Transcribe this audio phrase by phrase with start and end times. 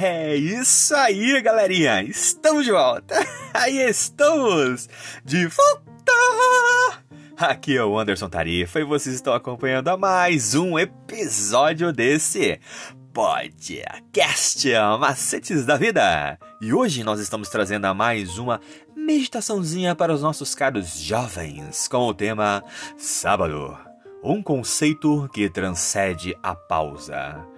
[0.00, 2.04] É isso aí, galerinha!
[2.04, 3.16] Estamos de volta!
[3.52, 4.88] Aí estamos!
[5.24, 7.02] De volta!
[7.36, 12.60] Aqui é o Anderson Tarifa e vocês estão acompanhando a mais um episódio desse
[13.12, 14.68] podcast
[15.00, 16.38] Macetes da Vida.
[16.60, 18.60] E hoje nós estamos trazendo a mais uma
[18.94, 22.62] meditaçãozinha para os nossos caros jovens com o tema
[22.96, 23.76] Sábado.
[24.22, 27.57] Um conceito que transcende a pausa.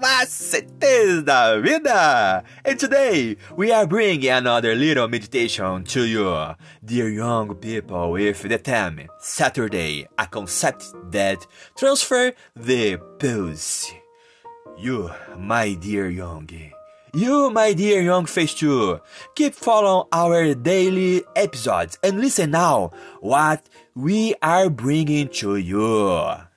[0.00, 2.44] Macetes da Vida!
[2.64, 6.54] And today we are bringing another little meditation to you,
[6.84, 11.44] dear young people, with the theme Saturday, a concept that
[11.76, 13.92] transfer the pulse.
[14.78, 16.48] You, my dear young,
[17.12, 19.00] you, my dear young face too,
[19.34, 26.47] keep following our daily episodes and listen now what we are bringing to you.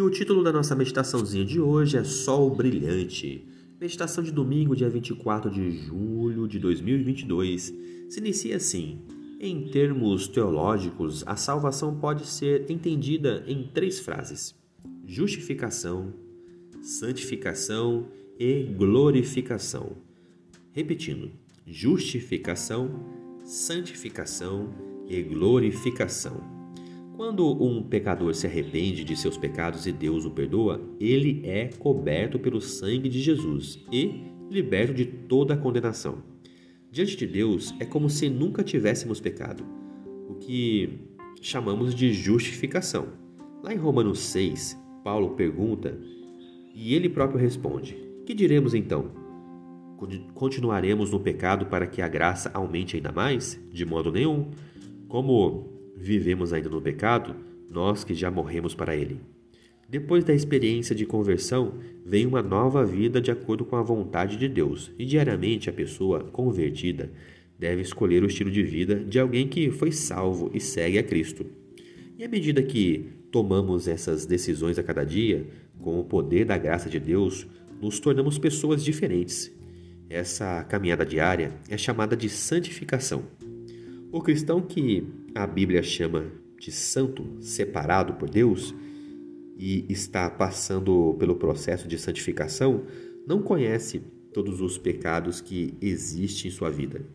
[0.00, 3.46] E o título da nossa meditaçãozinha de hoje é Sol Brilhante.
[3.78, 7.74] Meditação de domingo, dia 24 de julho de 2022.
[8.08, 9.02] Se inicia assim:
[9.38, 14.54] Em termos teológicos, a salvação pode ser entendida em três frases:
[15.04, 16.14] justificação,
[16.80, 18.06] santificação
[18.38, 19.98] e glorificação.
[20.72, 21.30] Repetindo:
[21.66, 23.04] justificação,
[23.44, 24.72] santificação
[25.06, 26.59] e glorificação.
[27.20, 32.38] Quando um pecador se arrepende de seus pecados e Deus o perdoa, ele é coberto
[32.38, 36.22] pelo sangue de Jesus e liberto de toda a condenação.
[36.90, 39.66] Diante de Deus é como se nunca tivéssemos pecado,
[40.30, 40.98] o que
[41.42, 43.08] chamamos de justificação.
[43.62, 46.00] Lá em Romanos 6, Paulo pergunta
[46.74, 49.10] e ele próprio responde: Que diremos então?
[50.32, 53.60] Continuaremos no pecado para que a graça aumente ainda mais?
[53.70, 54.50] De modo nenhum.
[55.06, 57.36] Como vivemos ainda no pecado,
[57.70, 59.20] nós que já morremos para ele.
[59.88, 61.74] Depois da experiência de conversão,
[62.06, 66.20] vem uma nova vida de acordo com a vontade de Deus, e diariamente a pessoa
[66.20, 67.10] convertida
[67.58, 71.44] deve escolher o estilo de vida de alguém que foi salvo e segue a Cristo.
[72.16, 75.46] E à medida que tomamos essas decisões a cada dia,
[75.78, 77.46] com o poder da graça de Deus,
[77.80, 79.52] nos tornamos pessoas diferentes.
[80.08, 83.24] Essa caminhada diária é chamada de santificação.
[84.12, 85.06] O cristão que
[85.36, 88.74] a Bíblia chama de santo, separado por Deus,
[89.56, 92.84] e está passando pelo processo de santificação,
[93.24, 94.00] não conhece
[94.32, 97.06] todos os pecados que existem em sua vida.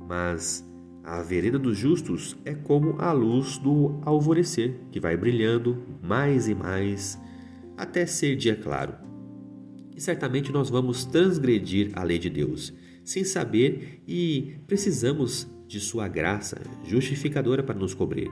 [0.00, 0.68] Mas
[1.04, 6.56] a vereda dos justos é como a luz do alvorecer, que vai brilhando mais e
[6.56, 7.16] mais
[7.76, 8.94] até ser dia claro.
[9.94, 12.72] E certamente nós vamos transgredir a lei de Deus,
[13.08, 18.30] sem saber e precisamos de sua graça justificadora para nos cobrir.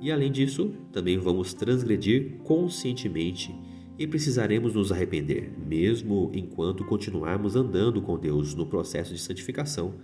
[0.00, 3.54] E além disso, também vamos transgredir conscientemente
[3.96, 9.94] e precisaremos nos arrepender, mesmo enquanto continuarmos andando com Deus no processo de santificação.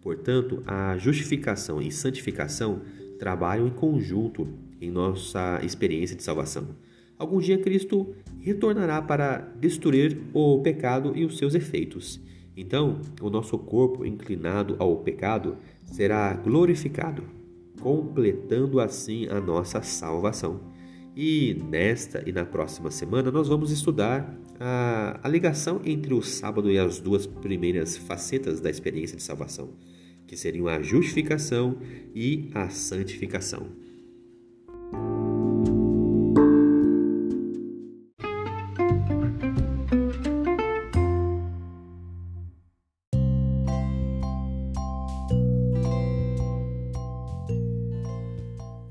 [0.00, 2.82] Portanto, a justificação e santificação
[3.18, 4.46] trabalham em conjunto
[4.80, 6.76] em nossa experiência de salvação.
[7.18, 12.22] Algum dia Cristo retornará para destruir o pecado e os seus efeitos.
[12.56, 17.24] Então, o nosso corpo inclinado ao pecado será glorificado,
[17.80, 20.60] completando assim a nossa salvação.
[21.16, 26.70] E nesta e na próxima semana nós vamos estudar a, a ligação entre o sábado
[26.70, 29.70] e as duas primeiras facetas da experiência de salvação,
[30.26, 31.78] que seriam a justificação
[32.14, 33.83] e a santificação.